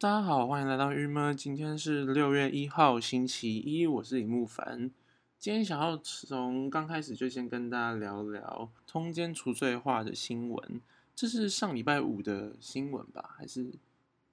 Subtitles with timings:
[0.00, 1.36] 大家好，欢迎来到郁闷。
[1.36, 4.90] 今天是六月一号，星期一，我是李木凡。
[5.38, 10.80] 今天想要从刚开始就先跟大家聊聊通奸除罪化的新闻。
[11.14, 13.34] 这是上礼拜五的新闻吧？
[13.36, 13.74] 还是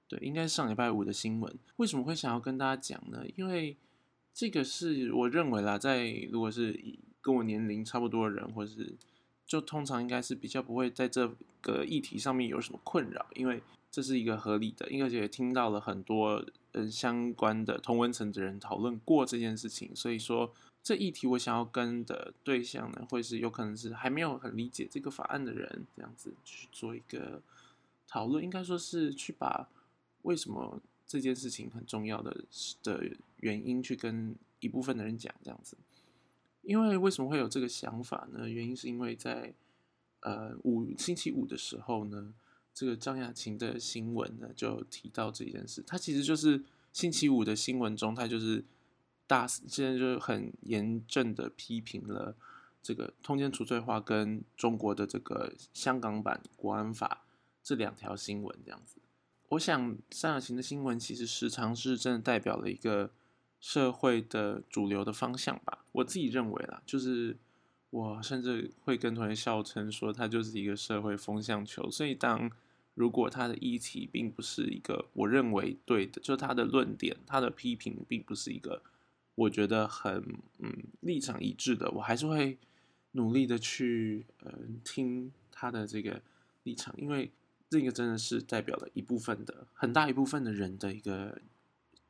[0.07, 1.53] 对，应该是上礼拜五的新闻。
[1.75, 3.25] 为什么会想要跟大家讲呢？
[3.35, 3.75] 因为
[4.33, 6.81] 这个是我认为啦，在如果是
[7.19, 8.95] 跟我年龄差不多的人，或者是
[9.45, 11.29] 就通常应该是比较不会在这
[11.59, 13.61] 个议题上面有什么困扰，因为。
[13.97, 27.41] 这是一个合理的，因为也听到了很多嗯相关的同温层的人讨论过这件事情，所以说这议题我想要跟的对象呢，会是有可能是还没有很理解这个法案的人，这样子去做一个
[28.07, 29.67] 讨论，应该说是去把
[30.21, 32.43] 为什么这件事情很重要的
[32.83, 33.03] 的
[33.37, 35.75] 原因去跟一部分的人讲，这样子。
[36.61, 38.47] 因为为什么会有这个想法呢？
[38.47, 39.55] 原因是因为在
[40.19, 42.35] 呃五星期五的时候呢。
[42.77, 45.83] 这个张雅琴的新闻呢，就提到这件事。
[45.87, 46.63] 他其实就是
[46.93, 48.63] 星期五的新闻中，他就是
[49.25, 52.35] 大现在就很严正的批评了
[52.83, 57.25] 这个通奸除罪化跟中国的这个香港版国安法
[57.63, 58.99] 这两条新闻这样子。
[59.49, 63.09] 我想张雅琴的新闻其实时常是真的代表了一个
[63.59, 65.83] 社会的主流的方向吧。
[65.93, 67.35] 我自己认为啦，就是
[67.89, 71.89] 我甚至会跟同学笑称说，他就是一个社会风向球。
[71.89, 72.51] 所以当
[72.97, 78.81] 如果他的议题并不是一个我认为对的，就他的论点、他的批评并不是一个
[79.35, 82.57] 我觉得很嗯立场一致的，我还是会
[83.11, 84.51] 努力的去呃
[84.83, 86.19] 听他的这个
[86.63, 87.29] 立场，因为
[87.69, 91.39] 这个真的是代表了一部分的很大一部分的人的一个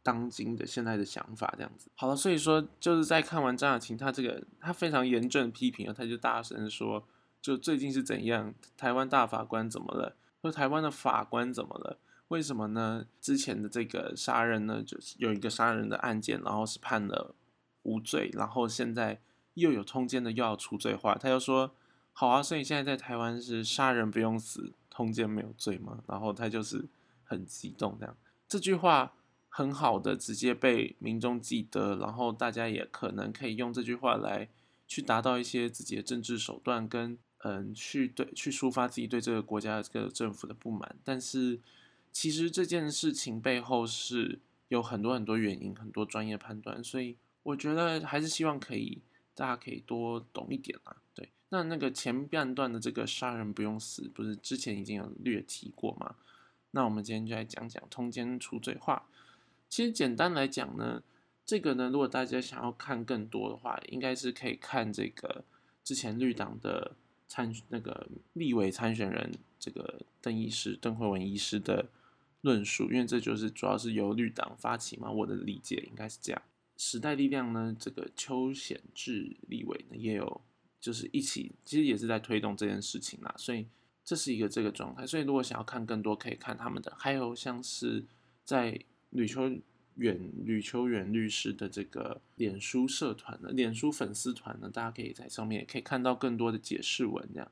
[0.02, 1.90] 当今的现在的想法这样子。
[1.96, 7.06] 好了，所以说就是在看完张雅琴他这个他非常严正批评了，他就大声说，
[7.42, 10.16] 就最近是怎样，台湾大法官怎么了？
[10.42, 12.00] 说台湾的法官怎么了？
[12.30, 13.06] 为什么呢？
[13.22, 17.34] 之前的这个杀人呢，就是有一个杀人的案件，然后是判了
[17.84, 19.22] 无罪，然后现在
[19.54, 21.72] 又有通奸的又要除罪化，他又说
[22.12, 26.04] 好啊，所以现在在台湾是杀人不用死，通奸没有罪吗？
[26.06, 26.86] 然后他就是
[27.24, 29.14] 很激动这样，这句话
[29.48, 34.50] 很好的直接被民众记得，然后大家也可能可以用这句话来
[34.86, 37.18] 去达到一些自己的政治手段跟。
[37.44, 41.60] 嗯，去对去抒发自己对这个国家、这个政府的不满，但是
[42.12, 44.40] 其实这件事情背后是
[44.70, 49.02] 有很多很多原因、很多专业判断，所以我觉得还是希望可以
[49.36, 50.98] 大家可以多懂一点啊。
[51.14, 56.16] 对，那那个前半段的这个杀人不用死，不是之前已经有略提过吗？
[56.72, 59.08] 那我们今天就来讲讲通奸除罪化。
[59.70, 61.04] 其实简单来讲呢，
[61.46, 65.44] 这个呢，如果大家想要看更多的话，应该是可以看这个
[65.84, 66.96] 之前绿党的。
[67.28, 71.90] 参那个立委参选人这个邓医师邓慧文医师的
[72.42, 76.42] 论述，因为这就是主要是由绿党发起嘛，我的理解应该是这样。
[76.78, 80.42] 时代力量呢，这个邱显志立委呢也有
[80.80, 83.68] 就是一起，其实也是在推动这件事情啦，所以
[84.04, 85.06] 这是一个这个状态。
[85.06, 88.06] 所以如果想要看更多，可以看他们的，还有像是
[88.44, 89.52] 在吕秋。
[89.98, 97.52] 远吕秋远律师的这个脸书社团呢，脸书粉丝团呢，大家可以在上面也可以看到更多的解释文这样。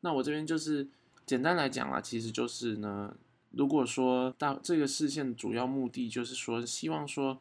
[0.00, 0.88] 那我这边就是
[1.26, 3.16] 简单来讲啦，其实就是呢，
[3.50, 7.40] 如果说大这个事件主要目的就是说，希望说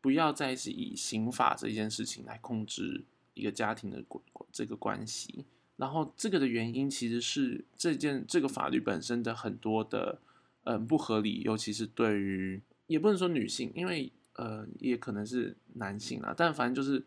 [0.00, 4.04] 不要再是以刑法这件事情来控制一个家庭的
[4.52, 5.46] 这个关系。
[5.76, 10.18] 然后这个的原因其实是这件这个法律本身的很多的
[10.64, 12.60] 嗯不合理，尤其是对于。
[12.86, 16.34] 也不能说女性，因为呃，也可能是男性啊。
[16.36, 17.04] 但反正就是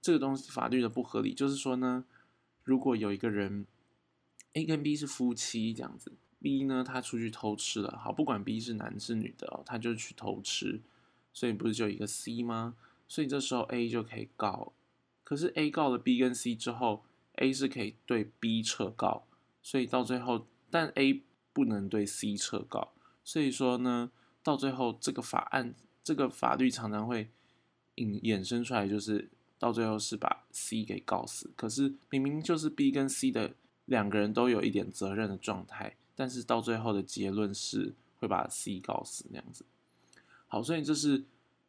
[0.00, 2.04] 这个东西法律的不合理，就是说呢，
[2.64, 3.66] 如果有一个人
[4.54, 10.80] A 跟 B 是夫妻这样子，B 呢他出去偷吃了，好，不管 B 是男是女的哦，他就去偷吃，
[11.32, 12.74] 所以不是就一个 C 吗？
[13.06, 14.72] 所以这时候 A 就可以告，
[15.22, 17.04] 可是 A 告了 B 跟 C 之后
[17.36, 19.26] ，A 是可以对 B 撤告，
[19.62, 22.92] 所以到最后，但 A 不能对 C 撤告，
[23.22, 24.10] 所以说呢。
[24.42, 27.28] 到最后，这个法案、这个法律常常会
[27.96, 29.28] 引衍生出来，就是
[29.58, 31.50] 到最后是把 C 给告死。
[31.56, 33.52] 可是明明就是 B 跟 C 的
[33.84, 39.64] 两个人都有一点责任的状态，但是到最后的结论是会把 C 告死那样子。
[40.48, 41.22] 好，所以这是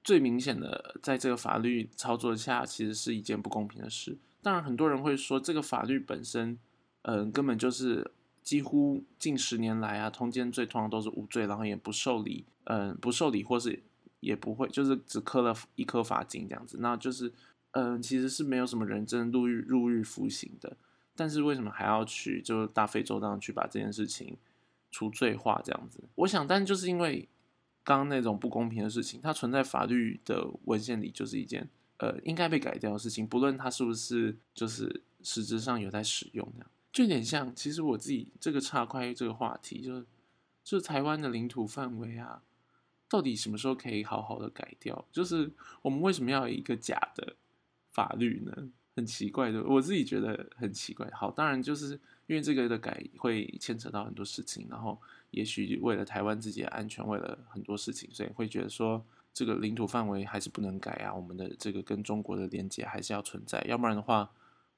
[0.03, 4.17] 最明显的，在这个法律操作下，其实是一件不公平的事。
[4.41, 6.57] 当然，很多人会说，这个法律本身，
[7.03, 8.09] 嗯，根本就是
[8.41, 12.45] 几乎近十年来啊，通奸罪通常都是无罪，然后也不受理。
[12.65, 13.81] 嗯，不受理或是
[14.19, 17.33] 也不会，就是只磕了一颗罚金这样子，那就是
[17.71, 20.77] 嗯，其实是没有什么人真的入狱入狱服刑的。
[21.15, 24.37] 但是为什么还要去就是大费周章去把这件事情
[24.91, 26.03] 除罪化这样子？
[26.15, 27.27] 我想，但就是因为
[27.83, 31.67] 刚刚那种不公平的事情，它存在法律的文献里就是一件
[31.97, 40.05] 呃应该被改掉的事情，不论它是不是就是实质上有在使用这样，就有点像，其实我自己这个岔开这个话题，就是
[40.63, 42.41] 就是台湾的领土范围啊，
[43.09, 45.05] 到底什么时候可以好好的改掉？
[45.11, 45.51] 就是
[45.81, 47.35] 我们为什么要一个假的
[47.91, 48.69] 法律呢？
[48.93, 51.09] 很奇怪的，我自己觉得很奇怪。
[51.13, 51.93] 好，当然就是
[52.27, 54.99] 因为这个的改会牵扯到很多事情，然后。
[55.31, 59.01] 也许为了台湾自己的安全，为了很多事情，所以会觉得说
[59.33, 61.13] 这个领土范围还是不能改啊。
[61.13, 64.29] 我们的这个跟中国的连接还是要存在，要不然的话，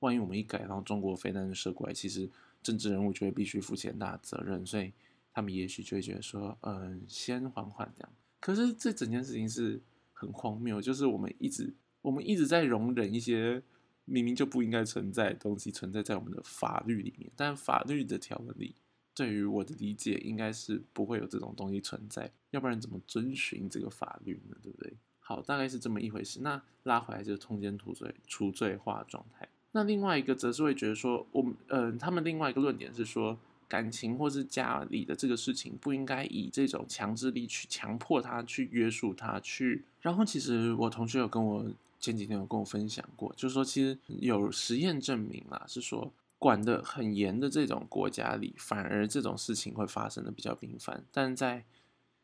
[0.04, 2.30] 万一我们一改，然后中国飞弹射过来，其实
[2.62, 4.94] 政治人物就会必须负起很大的责任，所以
[5.34, 8.14] 他们也许就会觉得说，嗯，先缓缓这样。
[8.40, 13.64] 可是这整件事情是很荒谬，就是我们一直我们一直在容忍一些
[14.06, 18.76] 明明就不应该存在的东西存在在我们的法律里面，但法律的条文里。
[19.16, 24.58] 对于我的理解，应该是不会有这种东西存在，要不然怎么遵循这个法律呢？
[24.60, 24.92] 对不对？
[25.20, 26.40] 好，大概是这么一回事。
[26.42, 29.48] 那拉回来就是通奸除罪除罪化状态。
[29.74, 33.38] 那另外一个则是会觉得说，我们嗯，他们另外一个论点是说，
[33.68, 39.84] 感情或是家里的这个事情不应该以这种强制力去强迫他去约束他去。
[40.00, 41.66] 然后其实我同学有跟我
[42.00, 46.14] 前几天有跟我分享过，就是说其实有实验证明啦，是说。
[46.40, 51.64] 管得很严的这种国家里，反而这种事情会发生的比较频繁；但在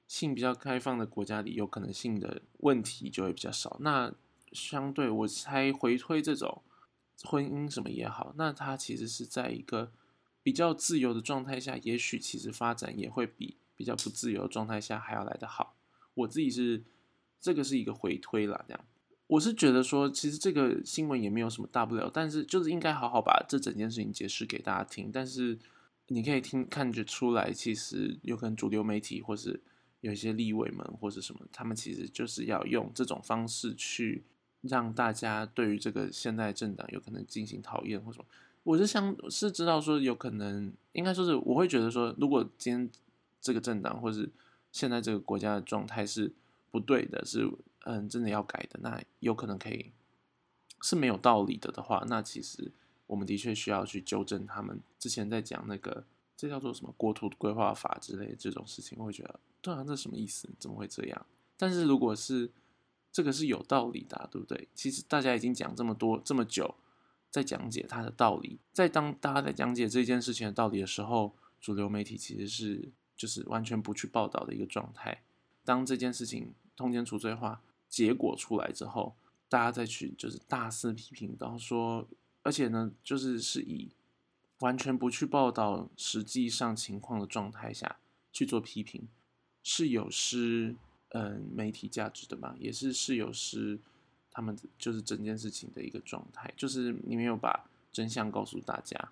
[0.10, 3.78] 性比较开放的国家里，有可能性的问题就会比较少。
[3.80, 4.12] 那
[4.51, 6.62] 相对我猜回推这种
[7.24, 9.92] 婚姻什么也好，那它其实是在一个
[10.42, 15.75] 比较自由的状态下，也许其实发展也会比比较不自由的状态下还要来得好。
[16.13, 16.83] 我自己是
[17.39, 18.86] 这个是一个回推啦，这样。
[19.27, 25.12] 我是觉得说，其实这个新闻也没有什么大不了，但是就是应该好好把这整件事情解释给大家听。
[25.12, 25.60] 但是
[26.07, 29.62] 你可以听看着出来，其实有可能主流媒体或是
[30.01, 34.24] 有一些立委们或是什么，他们其实就是要用这种方式去
[34.62, 38.26] 让大家对于这个现代政党有可能进行讨厌或什么。
[38.64, 42.90] 我是想是知道说，有可能应该说是我会觉得说，如果今天
[43.42, 44.30] 这个政党或是
[44.72, 46.34] 现在这个国家的状态是
[46.72, 47.50] 不对的，是。
[47.86, 49.94] 嗯，真的要改的，那有可能可以
[50.82, 52.74] 是没有道理的的话，那其实
[53.08, 56.04] 我们的确需要去纠正他们之前在讲那个
[56.36, 60.50] 这叫做什么国土规划法之类这种事情，我会觉得对啊，这什么意思？
[60.60, 61.26] 怎么会这样？
[61.56, 62.52] 但是如果是
[63.12, 64.68] 这个是有道理的，对不对？
[64.74, 66.76] 其实大家已经讲这么多这么久，
[67.30, 75.22] 在讲解它的道理，在当大家在讲解这件事情的道理的时候，主流媒体其实是就是完全不去报道的一个状态。
[75.66, 77.62] 当这件事情通奸除罪化。
[77.90, 79.16] 结果出来之后，
[79.50, 82.08] 大家再去就是大肆批评，然后说，
[82.44, 83.90] 而且呢，就是是以
[84.60, 87.98] 完全不去报道实际上情况的状态下
[88.32, 89.08] 去做批评，
[89.64, 90.76] 是有失
[91.10, 92.56] 嗯媒体价值的嘛？
[92.60, 93.80] 也是是有失
[94.32, 99.12] 他们就是整件事情的一个状态，就是你没有把真相告诉大家，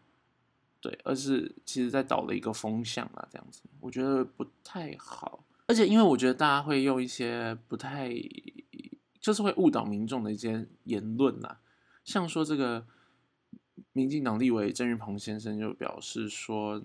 [0.79, 5.43] 对，而是其实在导了一个风向啊，这样子，我觉得不太好。
[5.67, 8.11] 而且因为我觉得大家会用一些不太。
[9.19, 11.57] 就是会误导民众的一些言论呐，
[12.05, 12.87] 像说这个
[13.91, 16.81] 民进党立委郑云鹏先生就表示说，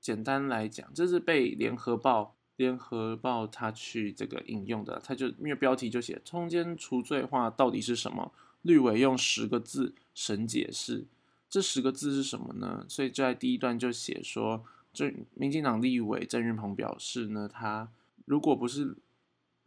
[0.00, 11.04] 简单来讲，这是被联合报联合报他去这个引用的，他就因为标题就写“通奸除罪化到底是什么”，绿委用十个字神解释，
[11.48, 12.84] 这十个字是什么呢？
[12.88, 17.90] 所以就在第一段就写说，这民进党立委郑云鹏表示呢，他
[18.24, 18.96] 如果不是。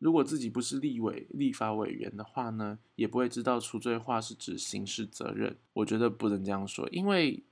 [0.02, 5.58] 如果自己不是立委、立法委员的话呢，也不会知道除罪化是指刑事责任。
[5.74, 7.44] 我觉得不能这样说，因为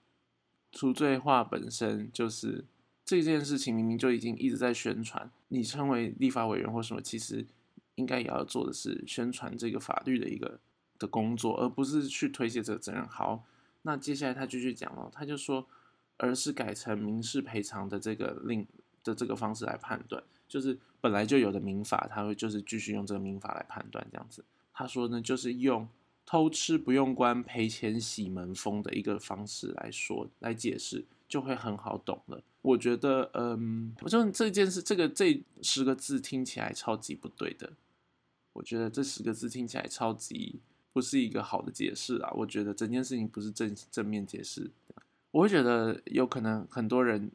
[0.71, 2.63] 除罪化本身就是
[3.07, 5.31] 这件事情，明明就已经一直在宣传。
[5.47, 7.45] 你称为立法委员或什么，其实
[7.95, 10.59] 应该也要做的是宣传这个法律的一个
[10.99, 13.07] 的工作，而不是去推卸这个责任。
[13.07, 13.45] 好，
[13.83, 15.65] 那接下来他继续讲了，他就说，
[16.17, 18.67] 而是改成民事赔偿的这个令
[19.05, 20.21] 的这个方式来判断。
[20.49, 24.43] 就是本来就有的民法，他会就是继续用这个民法来判断这样子。
[24.73, 25.87] 他说呢，就是用
[26.27, 32.43] 偷吃不用关赔钱洗门风的一个方式来说来解释，就会很好懂了。
[32.61, 37.73] 我觉得，嗯，我觉得这件事，这个这十个字听起来超级不对的。
[38.53, 40.59] 我觉得这十个字听起来超级
[40.93, 42.31] 不是一个好的解释啊。
[42.35, 44.69] 我觉得整件事情不是正正面解释，
[45.31, 47.31] 我会觉得有可能很多人。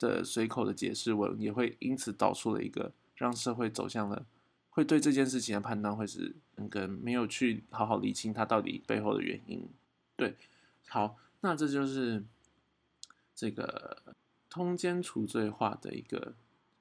[0.00, 4.24] 的随口的解释文也会因此导出了一个让社会走向了
[4.70, 9.68] 会对这件事情的判断会是那个没有去好好理清它到底背后的原因。
[10.16, 10.36] 对，
[10.88, 12.24] 好，那这就是
[13.34, 14.02] 这个
[14.48, 16.34] 通奸除罪化的一个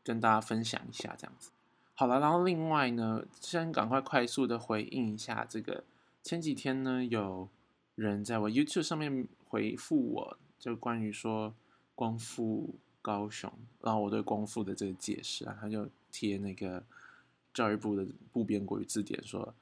[0.03, 1.51] 跟大家分享一下这样子。
[1.93, 5.83] 好了，然后另外呢，先赶快快速的回应一下这个。
[6.23, 7.47] 前几天呢，有
[7.95, 11.55] 人在我 YouTube 上面回复我，就关于说
[11.95, 13.51] 光复高雄，
[13.81, 16.83] 然后我对光复的这个解释啊，他就贴那个
[17.53, 19.55] 教育部的部编国语字典说，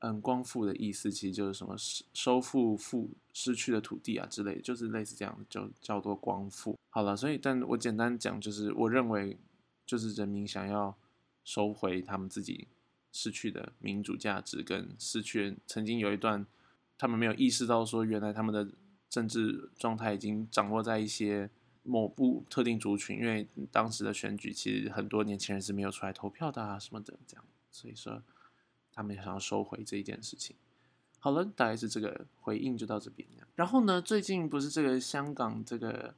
[0.00, 6.78] 嗯，光复的意思其实就是什么收收复复失去的土地啊之类，就是类似这样，就叫做光复。
[6.90, 9.38] 好了，所以但我简单讲，就是我认为
[9.86, 10.96] 就是人民想要。
[11.46, 12.68] 收回他们自己
[13.12, 16.46] 失去的民主价值，跟失去曾经有一段
[16.96, 18.66] 他们没有意识到说，原来他们的
[19.10, 21.50] 政治状态已经掌握在一些
[21.84, 28.20] 某部特定族群，因为当时的选举其实很多年轻人是没有出来投票的啊什么的，这样，所以说
[28.92, 30.56] 他们想要收回这一件事情。
[31.20, 33.26] 好了，大概是这个回应就到这边。
[33.54, 36.14] 然后呢，最近不是这个香港这个。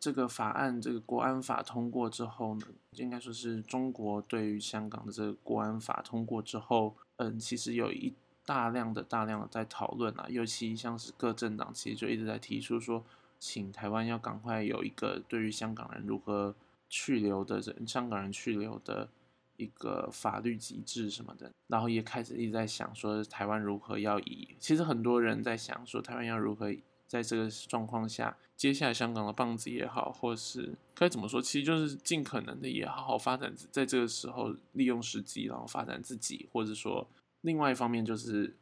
[0.00, 8.12] 这个法案，这个国安法通过之后呢，应该说是中国对于香港的这个国安法通过之后，嗯，其实有一
[8.44, 13.04] 大量的、大量的在讨论啊，尤其像是各政党其实就一直在提出说，
[13.38, 16.54] 请台湾要赶快有一个对于香港人如何
[16.88, 19.08] 去留的人，香港人去留的
[19.56, 26.74] 一个法律机制什么的，然后也开始一直在想说，台湾如何要以，其实很多人在想说，台湾要如何。
[27.08, 37.08] 在这个状况下，接下来香港的棒子也好，或是该怎么说，其实就是尽可能的也好好发展，在这个时候利用时机，然后发展自己，或者说
[37.40, 38.54] 另外一方面就是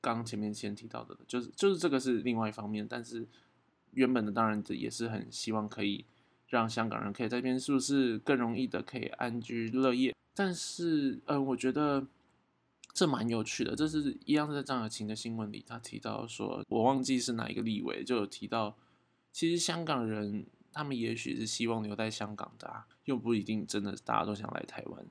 [0.00, 3.26] 刚前面先提到的，就是就是这个是另外一方面，但是
[3.94, 6.04] 原本的当然也是很希望可以
[6.48, 12.06] 让香港人可以在这边是不是更容易的可以安居乐业，但是嗯，我觉得。
[12.96, 18.76] 这蛮有趣的，这是一样是在张雅琴的新闻里，他提到说，我忘记是哪一个立委就有提到，
[19.32, 25.04] 其实香港人他们也许是希望留在香港的，啊，又不一定真的大家都想来台湾。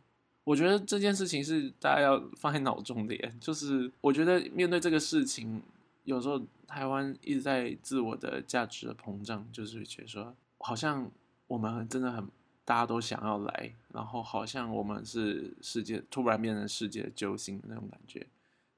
[0.46, 5.62] 我觉得这件事情是大家要放在脑中的，就是我觉得面对这个事情，
[6.04, 11.12] 有时候台湾一直在自我的价值的膨胀，就是觉得说，好像
[11.48, 12.28] 我们真的很。
[12.66, 18.26] 大家都想要来，然后好像我们是世界突然变成世界的救星那种感觉，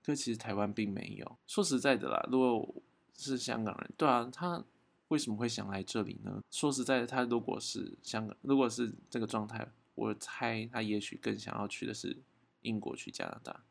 [0.04, 1.38] 可其实台湾并没有。
[1.46, 2.82] 说实在的啦，如果
[3.14, 4.66] 是香港人，对啊，他
[5.10, 6.42] 为什么会想来这里呢？
[6.50, 12.24] 说实在的，他如果是香港，如果是这个状态，我猜他也许更想要去的是
[12.62, 13.66] 英国去加拿大。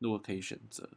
[0.00, 0.90] 如果可以选择，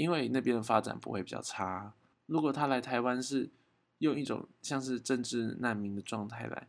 [0.00, 1.94] 因为那边的发展不会比较差。
[2.26, 3.50] 如果他来台湾是
[3.98, 6.68] 用一种像是政治难民的状态来。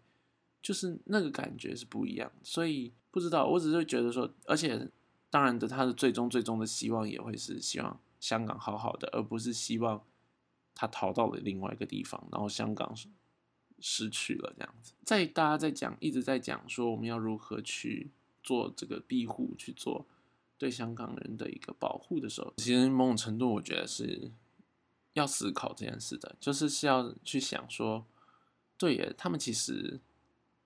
[0.64, 4.88] 就是那个感觉是不一样，所以不知道，我只是觉得说，而且
[5.28, 10.04] 当然的，他的最终最终的希望也会是希望香港好好的，而不是希望
[10.76, 12.96] 他逃到了另外一个地方，然后香港
[13.80, 14.94] 失去了这样子。
[15.04, 18.12] 在大家在讲，一直在讲说我们要如何去
[18.44, 20.06] 做这个庇护，去做
[20.62, 24.32] 对香港人的一个保护的时候，其实某种程度我觉得是
[25.14, 28.06] 要思考这件事的，就是是要去想说，
[28.78, 30.00] 对耶，他们其实。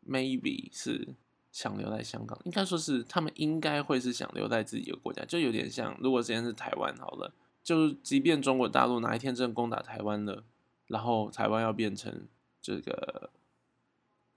[0.07, 1.15] maybe 是
[1.51, 7.33] 想留在香港，应该说是他们应该会是想留在自己的国家，就有点像，如果今天是台湾好了，
[7.63, 10.43] 就即便中国大陆哪一天真的攻打台湾了，
[10.85, 12.27] 然后台湾要变成
[12.61, 13.31] 这个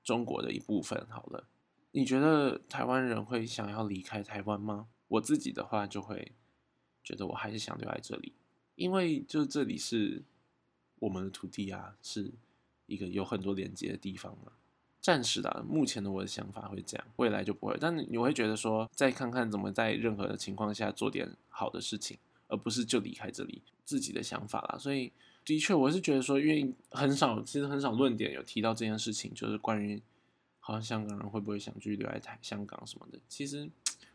[0.03, 1.45] 中国的一部分好了，
[1.91, 4.87] 你觉得台湾人会想要离开台湾吗？
[5.09, 6.33] 我自己的话就会
[7.03, 8.33] 觉得我还是想留在这里，
[8.77, 10.23] 因为就这里是
[11.01, 12.31] 我们的土地啊，是
[12.87, 14.53] 一个有很多连接的地方嘛。
[15.01, 17.79] 暂时的，目前的我的想法会这样，未来就不会。
[17.81, 24.77] 但你会觉得说，再看看怎么在任何的情况下做点好的事情，而不是就离开这里自己的想法啦。
[24.77, 25.13] 所以，
[25.45, 30.03] 的确，我是觉得说，因为很少，其实很少论点有提到这件事情，就是关于
[30.59, 33.19] 好像香港人会不会想去留在台香港什么的。
[33.29, 33.71] 其实，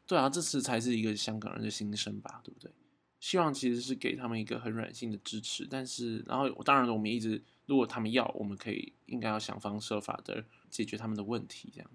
[0.06, 2.72] 对啊，这次才是一个香港人的心声吧，对不对？
[3.20, 11.90] 希望其实是给他们一个很软性的支持，但是，然后当然我们一直，如果他们要，我们可以应该要想方设法的解决他们的问题，这样。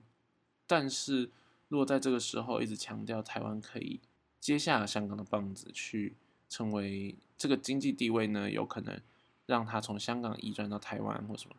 [0.67, 1.31] 但是
[1.69, 4.01] 如果在这个时候一直强调台湾可以
[4.41, 6.17] 接下香港的棒子，去
[6.49, 8.99] 成为这个经济地位呢，有可能
[9.45, 11.57] 让他从香港移转到台湾或什么，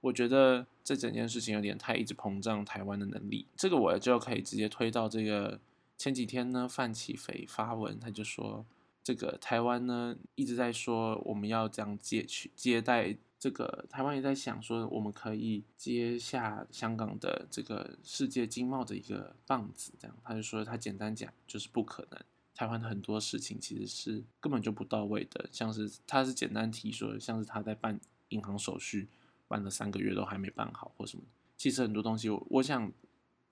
[0.00, 3.46] 我觉得这整件事情有点太一直膨胀台湾的能力。
[3.56, 5.60] 这个我就可以直接推到这个
[6.02, 8.66] 前几天呢，范启飞发文，他就说。
[9.04, 22.20] 这个台湾呢一直在说我们要这样接去接待这个台湾也在想说我们可以接下香港的这个世界经贸的一个棒子，这样他就说他简单讲就是不可能，
[22.54, 29.08] 台湾很多事情其实是根本就不到位的，像是他是简单提说像是他在办银行手续
[29.48, 31.24] 办了三个月都还没办好或什么，
[31.56, 32.92] 其实很多东西我想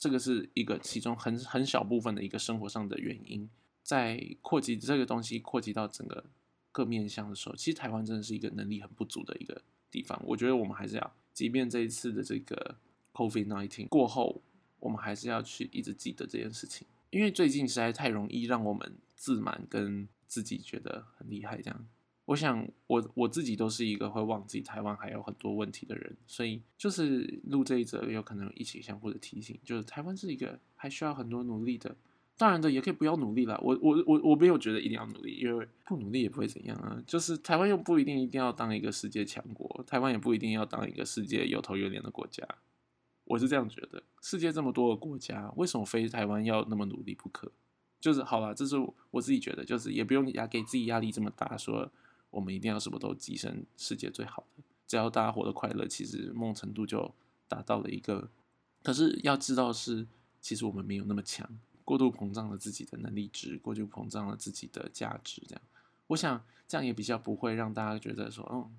[0.01, 3.49] 这个是一个其中很很小部分的一个生活上的原因。
[3.83, 6.25] 在扩及这个东西扩及到整个
[6.73, 10.21] 各面向的时候，其实台湾真的是一个能力很不足的一个地方。
[10.25, 12.77] 我觉得我们还是要，即便这一次的这个
[13.13, 14.41] COVID-19 过后，
[14.79, 21.87] 我们还是要去一直记得这件事情，因为最近实在太容易让我们自满，跟自己觉得很厉害这样。
[22.27, 31.97] 我想，我我自己都是一个会忘记台湾还有很多问题的人，所以就是录这一则，有可能一起相互的提醒，就是台湾是一个还需要很多努力的。
[32.37, 33.61] 当然的，也可以不要努力了。
[33.63, 37.03] 我我我我没有觉得一定要努力，因为不努力也不会怎样啊。
[37.07, 42.43] 就是台湾又不一定一定要当一个世界强国，台湾也不一定要当一个世界有头有脸的国家。
[43.25, 47.53] 我是这样觉得，世界这么多的国家，为什么非台湾要那么努力不可？
[48.01, 48.77] 就是好了，这是
[49.11, 51.93] 我自己觉得，就是也不用压给自己压力这么大，说
[52.31, 57.15] 我们一定要什么都跻身世界最好的，只要大家活得快乐，其实梦程度就
[57.49, 58.31] 达到了一个。
[58.83, 60.07] 可是要知道是，
[60.41, 61.49] 其实我们没有那么强。
[61.85, 65.63] 过度膨胀了自己的能力值，过度膨胀了自己的价值，这样，
[66.07, 68.71] 我想这样也比较不会让大家觉得说，嗯，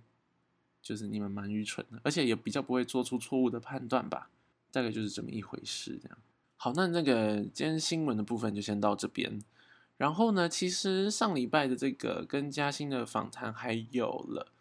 [0.81, 4.29] 就是你们蛮愚蠢的，而且也比较不会做出错误的判断吧，
[4.71, 6.17] 大概就是这么一回事，这样。
[6.55, 9.41] 好，那那个今天新闻的部分就先到这边，
[10.01, 14.51] 然后呢，其实上礼拜的这个跟嘉欣的访谈还有了，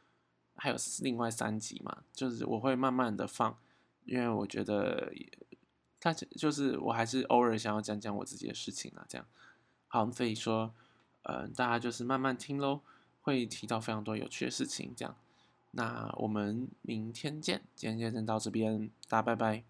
[0.55, 3.57] 还有另外三集嘛，就是我会慢慢的放，
[4.05, 5.13] 因为我觉得。
[6.03, 9.27] 他就是我还是偶尔想要讲讲我自己的事情啊，这样
[9.87, 10.73] 好，所以说，
[11.25, 12.81] 呃，大家就是慢慢听喽，
[13.21, 15.15] 会提到非常多有趣的事情，这样，
[15.73, 19.70] 那我们明天见，今天就先到这边，大家拜拜。